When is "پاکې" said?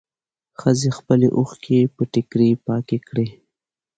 2.67-2.97